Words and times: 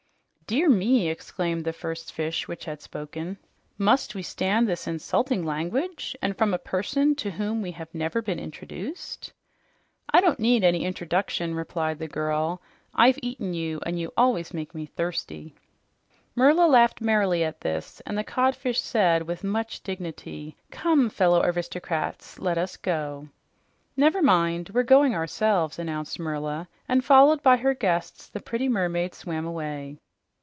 "Dear 0.47 0.67
me!" 0.69 1.07
exclaimed 1.07 1.63
the 1.63 1.71
first 1.71 2.11
fish 2.11 2.43
who 2.43 2.51
had 2.65 2.81
spoken. 2.81 3.37
"Must 3.77 4.13
we 4.13 4.21
stand 4.21 4.67
this 4.67 4.85
insulting 4.85 5.45
language 5.45 6.13
and 6.21 6.37
from 6.37 6.53
a 6.53 6.57
person 6.57 7.15
to 7.23 7.31
whom 7.31 7.61
we 7.61 7.71
have 7.71 7.95
never 7.95 8.21
been 8.21 8.37
introduced?" 8.37 9.31
"I 10.13 10.19
don't 10.19 10.41
need 10.41 10.63
no 10.63 10.67
interduction," 10.67 11.55
replied 11.55 11.99
the 11.99 12.09
girl. 12.09 12.61
"I've 12.93 13.17
eaten 13.23 13.53
you, 13.53 13.79
and 13.85 13.97
you 13.97 14.11
always 14.17 14.53
make 14.53 14.75
me 14.75 14.87
thirsty." 14.87 15.55
Merla 16.35 16.67
laughed 16.67 16.99
merrily 16.99 17.45
at 17.45 17.61
this, 17.61 18.01
and 18.05 18.17
the 18.17 18.23
codfish 18.25 18.81
said, 18.81 19.21
with 19.23 19.45
much 19.45 19.81
dignity, 19.83 20.57
"Come, 20.69 21.09
fellow 21.09 21.41
aristocrats, 21.41 22.39
let 22.39 22.57
us 22.57 22.75
go." 22.75 23.29
"Never 23.95 24.21
mind, 24.21 24.71
we're 24.73 24.83
going 24.83 25.15
ourselves," 25.15 25.79
announced 25.79 26.19
Merla, 26.19 26.67
and 26.89 27.05
followed 27.05 27.41
by 27.41 27.55
her 27.55 27.73
guests 27.73 28.27
the 28.27 28.41
pretty 28.41 28.67
mermaid 28.67 29.15
swam 29.15 29.45
away. 29.45 29.97